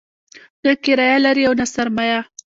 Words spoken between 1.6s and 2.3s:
سرمایه.